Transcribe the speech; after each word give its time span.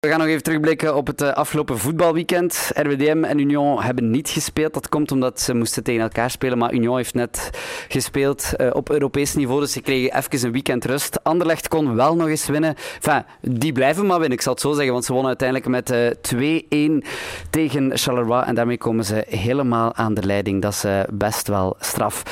We 0.00 0.08
gaan 0.08 0.18
nog 0.18 0.28
even 0.28 0.42
terugblikken 0.42 0.96
op 0.96 1.06
het 1.06 1.20
eh, 1.20 1.32
afgelopen 1.32 1.78
voetbalweekend. 1.78 2.70
RWDM 2.74 3.24
en 3.24 3.38
Union 3.38 3.82
hebben 3.82 4.10
niet 4.10 4.28
gespeeld. 4.28 4.74
Dat 4.74 4.88
komt 4.88 5.12
omdat 5.12 5.40
ze 5.40 5.54
moesten 5.54 5.82
tegen 5.82 6.02
elkaar 6.02 6.30
spelen. 6.30 6.58
Maar 6.58 6.72
Union 6.72 6.96
heeft 6.96 7.14
net 7.14 7.50
gespeeld 7.88 8.52
uh, 8.56 8.70
op 8.72 8.90
Europees 8.90 9.34
niveau. 9.34 9.60
Dus 9.60 9.72
ze 9.72 9.80
kregen 9.80 10.16
even 10.16 10.46
een 10.46 10.52
weekend 10.52 10.84
rust. 10.84 11.24
Anderlecht 11.24 11.68
kon 11.68 11.94
wel 11.94 12.16
nog 12.16 12.28
eens 12.28 12.46
winnen. 12.46 12.74
Enfin, 12.94 13.24
die 13.40 13.72
blijven 13.72 14.06
maar 14.06 14.18
winnen, 14.18 14.36
ik 14.36 14.42
zal 14.42 14.52
het 14.52 14.62
zo 14.62 14.72
zeggen. 14.72 14.92
Want 14.92 15.04
ze 15.04 15.12
wonnen 15.12 15.36
uiteindelijk 15.38 15.68
met 15.68 15.90
uh, 16.32 17.00
2-1 17.02 17.06
tegen 17.50 17.98
Charleroi. 17.98 18.44
En 18.44 18.54
daarmee 18.54 18.78
komen 18.78 19.04
ze 19.04 19.24
helemaal 19.28 19.94
aan 19.94 20.14
de 20.14 20.26
leiding. 20.26 20.62
Dat 20.62 20.72
is 20.72 20.84
best 21.10 21.48
wel 21.48 21.76
straf. 21.80 22.22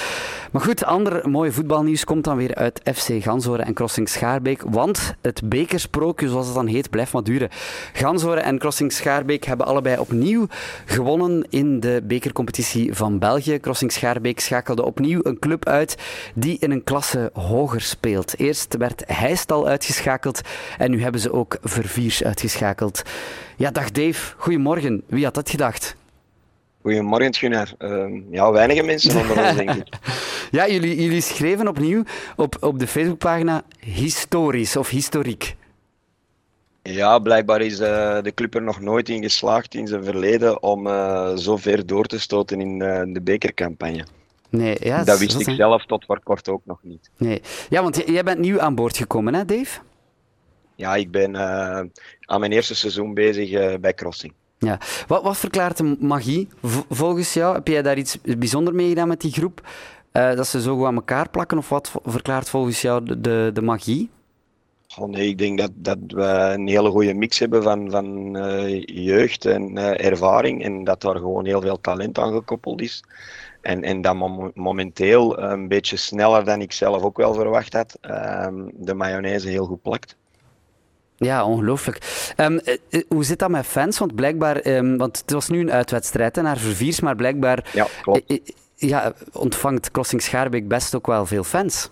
Maar 0.53 0.63
goed, 0.63 0.85
ander 0.85 1.29
mooi 1.29 1.53
voetbalnieuws 1.53 2.05
komt 2.05 2.25
dan 2.25 2.37
weer 2.37 2.55
uit 2.55 2.81
FC 2.95 3.23
Gansoren 3.23 3.65
en 3.65 3.75
Crossing 3.75 4.09
Schaarbeek. 4.09 4.63
Want 4.67 5.15
het 5.23 5.49
bekersprookje, 5.49 6.29
zoals 6.29 6.47
het 6.47 6.55
dan 6.55 6.67
heet, 6.67 6.91
blijft 6.91 7.13
maar 7.13 7.23
duren. 7.23 7.49
Gansoren 7.93 8.43
en 8.43 8.59
Crossing 8.59 8.93
Schaarbeek 8.93 9.45
hebben 9.45 9.67
allebei 9.67 9.99
opnieuw 9.99 10.47
gewonnen 10.85 11.47
in 11.51 11.81
de 11.81 12.03
bekercompetitie 12.05 12.95
van 12.95 13.19
België. 13.19 13.59
Crossing 13.59 13.93
Schaarbeek 13.93 14.41
schakelde 14.41 14.85
opnieuw 14.85 15.21
een 15.23 15.39
club 15.39 15.67
uit 15.67 15.97
die 16.35 16.59
in 16.59 16.71
een 16.71 16.85
klasse 16.85 17.31
hoger 17.33 17.81
speelt. 17.81 18.39
Eerst 18.39 18.77
werd 18.77 19.03
Heistal 19.07 19.67
uitgeschakeld 19.67 20.41
en 20.79 20.91
nu 20.91 21.03
hebben 21.03 21.21
ze 21.21 21.33
ook 21.33 21.59
Verviers 21.63 22.25
uitgeschakeld. 22.25 23.03
Ja, 23.57 23.71
dag 23.71 23.91
Dave. 23.91 24.35
Goedemorgen. 24.37 25.03
Wie 25.07 25.25
had 25.25 25.35
dat 25.35 25.51
gedacht? 25.51 25.97
Goedemorgen, 26.83 27.35
Gunnar. 27.35 27.69
Uh, 27.79 28.23
ja, 28.31 28.53
weinige 28.53 28.83
mensen 28.83 29.21
onder 29.21 29.39
ons, 29.45 29.57
denk 29.57 29.71
ik. 29.71 29.89
ja, 30.51 30.69
jullie, 30.69 31.03
jullie 31.03 31.21
schreven 31.21 31.69
opnieuw 31.69 32.03
op, 32.37 32.57
op 32.61 32.79
de 32.79 32.87
Facebookpagina 32.87 33.63
historisch 33.81 34.77
of 34.77 34.89
historiek. 34.89 35.57
Ja, 36.83 37.19
blijkbaar 37.19 37.61
is 37.61 37.81
uh, 37.81 38.23
de 38.23 38.33
club 38.35 38.55
er 38.55 38.63
nog 38.63 38.81
nooit 38.81 39.09
in 39.09 39.23
geslaagd 39.23 39.75
in 39.75 39.87
zijn 39.87 40.05
verleden 40.05 40.63
om 40.63 40.87
uh, 40.87 41.37
zo 41.37 41.57
ver 41.57 41.87
door 41.87 42.05
te 42.05 42.21
stoten 42.21 42.61
in 42.61 42.81
uh, 42.81 43.03
de 43.07 43.21
bekercampagne. 43.21 44.07
Nee, 44.51 44.77
ja, 44.81 45.05
dat 45.05 45.19
wist 45.19 45.41
ik 45.41 45.55
zelf 45.55 45.87
tot 45.87 46.05
voor 46.05 46.21
kort 46.23 46.49
ook 46.49 46.63
nog 46.65 46.79
niet. 46.83 47.11
Nee. 47.17 47.43
Ja, 47.69 47.83
want 47.83 48.03
jij 48.07 48.25
bent 48.25 48.39
nieuw 48.39 48.61
aan 48.61 48.75
boord 48.75 48.97
gekomen, 48.97 49.35
hè, 49.35 49.45
Dave? 49.45 49.81
Ja, 50.75 50.95
ik 50.95 51.11
ben 51.11 51.37
aan 52.21 52.41
mijn 52.41 52.53
eerste 52.53 52.75
seizoen 52.75 53.15
bezig 53.15 53.79
bij 53.81 53.95
Crossing. 53.95 54.33
Ja. 54.59 54.79
Wat, 55.07 55.23
wat 55.23 55.37
verklaart 55.37 55.77
de 55.77 55.97
magie 56.01 56.49
volgens 56.91 57.35
jou? 57.35 57.55
Heb 57.55 57.69
jij 57.69 57.83
daar 57.83 57.99
iets 57.99 58.19
bijzonder 58.23 58.75
mee 58.75 58.89
gedaan 58.89 59.09
met 59.09 59.21
die 59.21 59.33
groep? 59.33 59.69
Dat 60.13 60.47
ze 60.47 60.61
zo 60.61 60.77
goed 60.77 60.87
aan 60.87 60.95
elkaar 60.95 61.29
plakken? 61.29 61.59
Of 61.59 61.69
wat 61.69 61.93
verklaart 62.05 62.49
volgens 62.49 62.83
jou 62.83 63.05
de, 63.05 63.21
de, 63.21 63.51
de 63.53 63.63
magie? 63.63 64.11
Oh 64.99 65.09
nee, 65.09 65.29
ik 65.29 65.39
denk 65.39 65.59
dat, 65.59 65.71
dat 65.75 65.99
we 66.07 66.23
een 66.23 66.69
hele 66.69 66.91
goede 66.91 67.15
mix 67.15 67.39
hebben 67.39 67.63
van, 67.63 67.91
van 67.91 68.37
uh, 68.37 68.83
jeugd 68.85 69.45
en 69.45 69.77
uh, 69.77 70.05
ervaring. 70.05 70.65
En 70.65 70.85
dat 70.85 71.01
daar 71.01 71.17
gewoon 71.17 71.45
heel 71.45 71.61
veel 71.61 71.81
talent 71.81 72.19
aan 72.19 72.33
gekoppeld 72.33 72.81
is. 72.81 73.05
En, 73.61 73.83
en 73.83 74.01
dat 74.01 74.15
mom 74.15 74.51
momenteel 74.55 75.39
een 75.39 75.69
beetje 75.69 75.97
sneller 75.97 76.45
dan 76.45 76.61
ik 76.61 76.73
zelf 76.73 77.03
ook 77.03 77.17
wel 77.17 77.35
verwacht 77.35 77.73
had, 77.73 77.99
uh, 78.03 78.47
de 78.73 78.95
mayonaise 78.95 79.49
heel 79.49 79.65
goed 79.65 79.83
plakt. 79.83 80.17
Ja, 81.17 81.45
ongelooflijk. 81.45 82.33
Um, 82.37 82.61
hoe 83.09 83.25
zit 83.25 83.39
dat 83.39 83.51
met 83.51 83.67
fans? 83.67 83.99
Want 83.99 84.15
blijkbaar, 84.15 84.67
um, 84.67 84.97
want 84.97 85.19
het 85.19 85.31
was 85.31 85.49
nu 85.49 85.61
een 85.61 85.73
uitwedstrijd 85.73 86.37
hè, 86.37 86.43
naar 86.43 86.57
Verviers, 86.57 87.01
maar 87.01 87.17
blijkbaar 87.17 87.71
ja, 87.73 87.87
klopt. 88.03 88.41
Ja, 88.79 89.13
ontvangt 89.33 89.91
Crossing 89.91 90.23
Schaarbeek 90.23 90.69
best 90.69 90.95
ook 90.95 91.07
wel 91.07 91.27
veel 91.27 91.45
fans. 91.45 91.91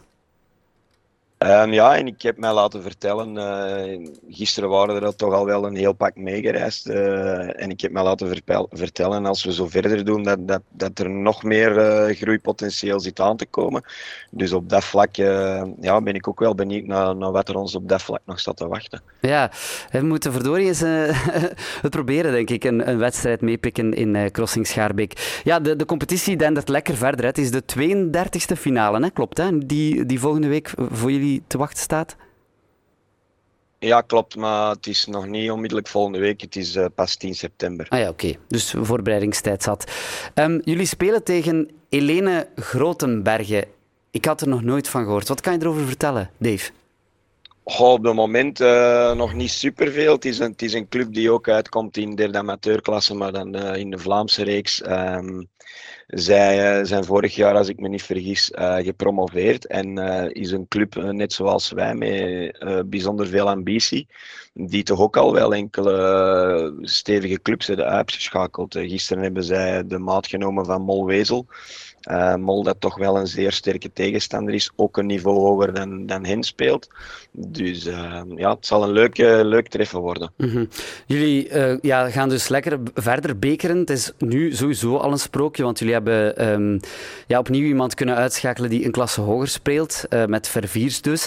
Um, 1.47 1.73
ja, 1.73 1.97
en 1.97 2.07
ik 2.07 2.23
heb 2.23 2.39
mij 2.39 2.53
laten 2.53 2.83
vertellen, 2.83 3.35
uh, 3.35 4.09
gisteren 4.29 4.69
waren 4.69 5.03
er 5.03 5.17
toch 5.17 5.33
al 5.33 5.45
wel 5.45 5.67
een 5.67 5.77
heel 5.77 5.93
pak 5.93 6.17
meegereisd. 6.17 6.89
Uh, 6.89 7.63
en 7.63 7.71
ik 7.71 7.81
heb 7.81 7.93
mij 7.93 8.03
laten 8.03 8.43
vertellen, 8.71 9.27
als 9.27 9.45
we 9.45 9.53
zo 9.53 9.67
verder 9.67 10.05
doen, 10.05 10.23
dat, 10.23 10.49
dat, 10.49 10.63
dat 10.71 10.99
er 10.99 11.11
nog 11.11 11.43
meer 11.43 11.77
uh, 11.79 12.17
groeipotentieel 12.17 13.01
zit 13.01 13.21
aan 13.21 13.37
te 13.37 13.47
komen. 13.47 13.83
Dus 14.31 14.53
op 14.53 14.69
dat 14.69 14.85
vlak 14.85 15.15
ja, 15.17 16.01
ben 16.03 16.15
ik 16.15 16.29
ook 16.29 16.41
wel 16.41 16.55
benieuwd 16.55 16.87
naar, 16.87 17.17
naar 17.17 17.33
wat 17.33 17.49
er 17.49 17.57
ons 17.57 17.75
op 17.75 17.89
dat 17.89 18.03
vlak 18.03 18.21
nog 18.25 18.41
staat 18.41 18.57
te 18.57 18.69
wachten. 18.69 19.03
Ja, 19.21 19.51
we 19.91 20.03
moeten 20.03 20.33
verdorie 20.33 20.67
eens 20.67 20.81
het 21.83 21.91
proberen, 21.91 22.33
denk 22.33 22.51
ik, 22.51 22.65
een, 22.65 22.89
een 22.89 22.99
wedstrijd 22.99 23.41
meepikken 23.41 23.93
in 23.95 24.31
Crossing 24.31 24.67
Schaarbeek. 24.67 25.41
Ja, 25.45 25.61
de, 25.61 25.77
de 25.77 25.85
competitie 25.85 26.37
dendert 26.37 26.69
lekker 26.69 26.97
verder. 26.97 27.25
Het 27.25 27.39
is 27.39 27.51
de 27.51 27.63
32e 27.79 28.59
finale, 28.59 29.01
hè? 29.01 29.11
klopt, 29.11 29.39
hè? 29.39 29.59
Die, 29.59 30.07
die 30.07 30.21
volgende 30.21 30.49
week 30.49 30.73
voor 30.91 31.13
jullie 31.13 31.36
te 31.47 31.59
wachten 31.59 31.83
staat? 31.83 32.17
Ja, 33.79 34.01
klopt, 34.01 34.37
maar 34.37 34.71
het 34.71 34.87
is 34.87 35.07
nog 35.07 35.27
niet 35.27 35.51
onmiddellijk 35.51 35.89
volgende 35.89 36.19
week. 36.19 36.41
Het 36.41 36.57
is 36.57 36.77
uh, 36.77 36.87
pas 36.95 37.17
10 37.17 37.35
september. 37.35 37.87
Ah 37.89 37.99
ja, 37.99 38.09
oké. 38.09 38.27
Okay. 38.27 38.39
Dus 38.49 38.75
voorbereidingstijd 38.79 39.63
zat. 39.63 39.93
Um, 40.35 40.61
jullie 40.65 40.87
spelen 40.87 41.25
tegen 41.25 41.71
Helene 41.89 42.49
Grotenbergen. 42.57 43.65
Ik 44.11 44.25
had 44.25 44.41
er 44.41 44.49
nog 44.49 44.63
nooit 44.63 44.89
van 44.89 45.05
gehoord. 45.05 45.29
Wat 45.29 45.41
kan 45.41 45.53
je 45.53 45.59
erover 45.61 45.87
vertellen, 45.87 46.31
Dave? 46.39 46.71
Oh, 47.69 47.81
op 47.81 48.05
het 48.05 48.15
moment 48.15 48.61
uh, 48.61 49.13
nog 49.13 49.35
niet 49.35 49.51
superveel. 49.51 50.13
Het 50.13 50.25
is, 50.25 50.39
een, 50.39 50.51
het 50.51 50.63
is 50.63 50.73
een 50.73 50.89
club 50.89 51.13
die 51.13 51.31
ook 51.31 51.49
uitkomt 51.49 51.97
in 51.97 52.11
de 52.11 52.17
derde 52.17 52.39
amateurklasse, 52.39 53.15
maar 53.15 53.33
dan 53.33 53.57
uh, 53.57 53.77
in 53.77 53.91
de 53.91 53.99
Vlaamse 53.99 54.45
reeks. 54.45 54.83
Um, 54.87 55.49
zij 56.07 56.79
uh, 56.79 56.85
zijn 56.87 57.05
vorig 57.05 57.35
jaar, 57.35 57.55
als 57.55 57.69
ik 57.69 57.81
me 57.81 57.89
niet 57.89 58.03
vergis, 58.03 58.51
gepromoveerd. 58.79 59.67
En 59.67 59.99
is 60.33 60.51
een 60.51 60.69
club, 60.69 60.95
net 60.95 61.33
zoals 61.33 61.71
wij, 61.71 61.95
met 61.95 62.89
bijzonder 62.91 63.27
veel 63.27 63.49
ambitie. 63.49 64.09
Die 64.53 64.83
toch 64.83 65.01
ook 65.01 65.17
al 65.17 65.33
wel 65.33 65.55
enkele 65.55 66.79
stevige 66.81 67.43
clubs 67.43 67.67
hebben 67.67 67.87
uitgeschakeld. 67.87 68.75
gisteren 68.75 69.23
hebben 69.23 69.45
zij 69.45 69.87
de 69.87 69.99
maat 69.99 70.27
genomen 70.27 70.65
van 70.65 70.83
Molwezel. 70.83 71.47
Uh, 72.11 72.35
Mol 72.35 72.63
dat 72.63 72.77
toch 72.81 72.97
wel 72.97 73.19
een 73.19 73.27
zeer 73.27 73.53
sterke 73.53 73.93
tegenstander 73.93 74.55
is, 74.55 74.71
ook 74.77 74.97
een 74.97 75.07
niveau 75.07 75.39
hoger 75.39 75.75
dan, 75.75 76.07
dan 76.07 76.25
hen 76.25 76.43
speelt. 76.43 76.89
Dus 77.31 77.87
uh, 77.87 78.21
ja, 78.35 78.51
het 78.51 78.67
zal 78.67 78.83
een 78.83 78.93
leuk, 78.93 79.19
uh, 79.19 79.41
leuk 79.43 79.69
treffen 79.69 80.01
worden. 80.01 80.33
-hmm. 80.37 80.69
Jullie 81.07 81.49
ja, 81.81 82.11
gaan 82.11 82.29
dus 82.29 82.49
lekker 82.49 82.79
verder 82.95 83.39
bekeren. 83.39 83.77
Het 83.77 83.91
is 83.91 84.13
nu 84.19 84.55
sowieso 84.55 84.97
al 84.97 85.13
een 85.13 85.19
sprookje, 85.19 85.63
want 85.63 85.79
jullie 85.79 85.95
hebben 85.95 86.49
um, 86.49 86.81
ja, 87.27 87.39
opnieuw 87.39 87.67
iemand 87.67 87.95
kunnen 87.95 88.17
uitschakelen 88.17 88.71
die 88.71 88.85
een 88.85 88.91
klasse 88.91 89.21
hoger 89.21 89.49
speelt, 89.49 90.05
met 90.27 90.49
Verviers 90.49 91.01
dus. 91.01 91.27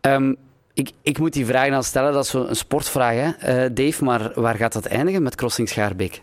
Um, 0.00 0.36
ik, 0.74 0.90
ik, 1.02 1.18
moet 1.18 1.32
die 1.32 1.46
vraag 1.46 1.70
dan 1.70 1.84
stellen, 1.84 2.12
dat 2.12 2.24
is 2.24 2.32
een 2.32 2.56
sportvraag, 2.56 3.34
hè, 3.38 3.72
Dave, 3.72 4.04
maar 4.04 4.32
waar 4.34 4.54
gaat 4.54 4.72
dat 4.72 4.86
eindigen 4.86 5.22
met 5.22 5.34
Crossing 5.34 5.68
Schaarbeek? 5.68 6.22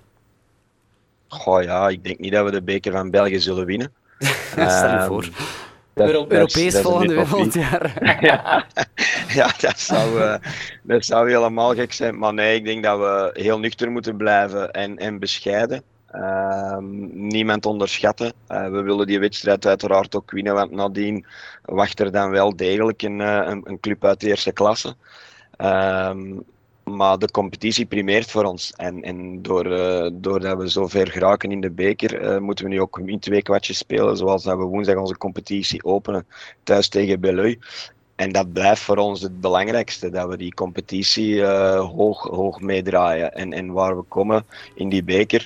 Goh 1.28 1.64
ja, 1.64 1.90
ik 1.90 2.04
denk 2.04 2.20
niet 2.20 2.32
dat 2.32 2.46
we 2.46 2.52
de 2.52 2.62
beker 2.62 2.92
van 2.92 3.10
België 3.10 3.40
zullen 3.40 3.66
winnen. 3.66 3.94
Stel 4.52 4.92
je 4.92 5.06
voor. 5.08 5.30
Dat, 5.94 6.10
Europees 6.10 6.74
dat 6.74 6.82
volgende 6.82 7.26
volgend 7.26 7.54
ja, 8.20 8.66
ja 9.28 9.52
dat, 9.60 9.80
zou, 9.80 10.20
uh, 10.20 10.36
dat 10.82 11.06
zou 11.06 11.30
helemaal 11.30 11.74
gek 11.74 11.94
zijn. 11.94 12.18
Maar 12.18 12.34
nee, 12.34 12.56
ik 12.56 12.66
denk 12.66 12.84
dat 12.84 13.00
we 13.00 13.30
heel 13.34 13.60
nuchter 13.60 13.92
moeten 13.92 14.18
blijven 14.18 14.72
en, 14.72 14.98
en 14.98 15.20
bescheiden. 15.20 15.84
Uh, 16.16 16.78
niemand 17.12 17.66
onderschatten. 17.66 18.34
Uh, 18.50 18.70
we 18.70 18.82
willen 18.82 19.08
die 19.08 19.20
wedstrijd 19.20 19.66
uiteraard 19.66 20.16
ook 20.16 20.32
winnen, 20.32 20.54
want 20.54 20.72
nadien 20.72 21.26
wacht 21.66 22.00
er 22.00 22.12
dan 22.12 22.30
wel 22.30 22.56
degelijk 22.56 23.02
een, 23.02 23.22
eh, 23.22 23.42
een, 23.46 23.62
een 23.64 23.80
club 23.80 24.06
uit 24.06 24.20
de 24.20 24.28
eerste 24.28 24.52
klasse. 24.52 24.96
Ehm, 25.58 26.34
maar 26.88 27.18
de 27.18 27.32
competitie 27.32 27.86
primeert 27.86 28.32
voor 28.32 28.44
ons. 28.44 28.74
En, 28.76 29.02
en 29.02 29.42
door, 29.42 29.66
uh, 29.66 30.10
doordat 30.14 30.58
we 30.58 30.70
zo 30.70 30.88
ver 30.88 31.08
geraken 31.08 31.52
in 31.52 31.62
de 31.62 31.72
beker, 31.72 32.22
uh, 32.22 32.38
moeten 32.38 32.66
we 32.66 32.72
nu 32.72 32.82
ook 32.82 33.00
in 33.00 33.20
twee 33.20 33.42
kwartjes 33.42 33.78
spelen. 33.78 34.18
Zoals 34.18 34.44
dat 34.44 34.58
we 34.58 34.64
woensdag 34.64 34.96
onze 34.96 35.18
competitie 35.18 35.84
openen 35.84 36.28
thuis 36.64 36.88
tegen 36.88 37.20
Beleu. 37.20 37.56
En 38.16 38.32
dat 38.32 38.54
blijft 38.54 38.82
voor 38.82 38.98
ons 38.98 39.22
het 39.22 39.42
belangrijkste, 39.42 40.10
dat 40.10 40.30
we 40.30 40.38
die 40.38 40.54
competitie 40.54 41.34
uh, 41.34 41.80
hoog, 41.80 42.24
hoog 42.24 42.60
meedraaien. 42.60 43.34
En, 43.34 43.54
en 43.54 43.72
waar 43.72 43.98
we 43.98 44.04
komen 44.04 44.46
in 44.76 44.90
die 44.90 45.04
beker, 45.04 45.46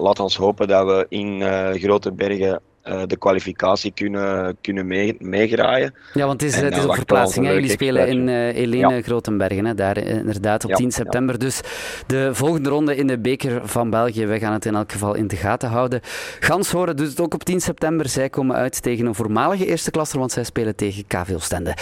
laat 0.00 0.20
ons 0.20 0.36
hopen 0.36 0.68
dat 0.68 0.86
we 0.86 1.06
in 1.08 1.42
Grote 1.78 2.12
Bergen 2.12 2.60
uh, 2.88 3.02
de 3.06 3.16
kwalificatie 3.16 3.92
kunnen, 3.94 4.56
kunnen 4.60 4.86
mee, 4.86 5.16
meegraaien. 5.18 5.94
Ja, 6.12 6.26
want 6.26 6.40
het 6.40 6.50
is, 6.50 6.58
en, 6.58 6.64
het 6.64 6.76
is 6.76 6.84
op 6.84 6.94
verplaatsing. 6.94 7.46
Jullie 7.46 7.70
spelen 7.70 8.08
in 8.08 8.28
uh, 8.28 8.34
Helene 8.34 8.94
ja. 8.94 9.02
Grotenbergen, 9.02 9.64
hè, 9.64 9.74
daar 9.74 9.98
inderdaad 9.98 10.64
op 10.64 10.70
ja, 10.70 10.76
10 10.76 10.92
september. 10.92 11.34
Ja. 11.34 11.40
Dus 11.40 11.60
de 12.06 12.30
volgende 12.32 12.68
ronde 12.68 12.96
in 12.96 13.06
de 13.06 13.18
beker 13.18 13.68
van 13.68 13.90
België, 13.90 14.26
wij 14.26 14.38
gaan 14.38 14.52
het 14.52 14.66
in 14.66 14.74
elk 14.74 14.92
geval 14.92 15.14
in 15.14 15.26
de 15.26 15.36
gaten 15.36 15.68
houden. 15.68 16.00
Ganshoren 16.40 16.96
doet 16.96 17.08
het 17.08 17.20
ook 17.20 17.34
op 17.34 17.44
10 17.44 17.60
september. 17.60 18.08
Zij 18.08 18.28
komen 18.28 18.56
uit 18.56 18.82
tegen 18.82 19.06
een 19.06 19.14
voormalige 19.14 19.66
eerste 19.66 19.90
klasser, 19.90 20.18
want 20.18 20.32
zij 20.32 20.44
spelen 20.44 20.76
tegen 20.76 21.06
KV 21.06 21.32
Oostende. 21.34 21.74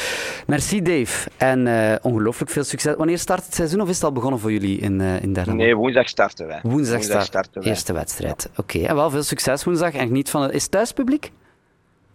Merci 0.46 0.82
Dave 0.82 1.30
en 1.36 1.66
uh, 1.66 1.94
ongelooflijk 2.02 2.50
veel 2.50 2.64
succes. 2.64 2.94
Wanneer 2.96 3.18
start 3.18 3.44
het 3.44 3.54
seizoen 3.54 3.80
of 3.80 3.88
is 3.88 3.94
het 3.94 4.04
al 4.04 4.12
begonnen 4.12 4.40
voor 4.40 4.52
jullie 4.52 4.78
in, 4.78 5.00
uh, 5.00 5.22
in 5.22 5.32
derde? 5.32 5.52
Nee, 5.52 5.76
woensdag 5.76 6.08
starten 6.08 6.46
wij. 6.46 6.60
Woensdag, 6.62 6.96
woensdag 6.96 7.24
starten 7.24 7.62
wij. 7.62 7.70
Eerste 7.70 7.92
wedstrijd. 7.92 8.48
Oké, 8.56 8.76
okay. 8.76 8.88
en 8.88 8.94
wel 8.94 9.10
veel 9.10 9.22
succes 9.22 9.64
woensdag 9.64 9.92
en 9.92 10.06
geniet 10.06 10.30
van 10.30 10.42
het... 10.42 10.52
Is 10.52 10.66
thuis 10.66 10.92
thuispubliek? 10.94 11.32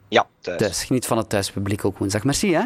Ja, 0.08 0.28
thuis. 0.42 0.58
thuis. 0.58 0.84
Geniet 0.84 1.06
van 1.06 1.18
het 1.18 1.30
thuispubliek 1.30 1.86
ook 1.86 1.98
woensdag. 1.98 2.24
Merci 2.24 2.54
hè. 2.54 2.64